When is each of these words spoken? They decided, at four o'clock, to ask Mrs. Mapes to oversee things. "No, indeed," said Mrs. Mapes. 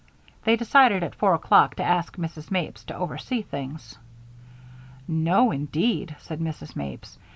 They 0.45 0.55
decided, 0.55 1.03
at 1.03 1.13
four 1.13 1.35
o'clock, 1.35 1.75
to 1.75 1.83
ask 1.83 2.15
Mrs. 2.17 2.49
Mapes 2.49 2.83
to 2.85 2.95
oversee 2.97 3.43
things. 3.43 3.99
"No, 5.07 5.51
indeed," 5.51 6.15
said 6.17 6.39
Mrs. 6.39 6.75
Mapes. 6.75 7.19